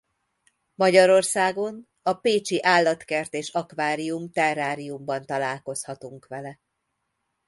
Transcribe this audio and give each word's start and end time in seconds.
Magyarországon 0.75 1.87
a 2.01 2.13
Pécsi 2.13 2.63
Állatkert 2.63 3.33
és 3.33 3.49
Akvárium-Terráriumban 3.49 5.25
találkozhatunk 5.25 6.27
vele. 6.27 6.59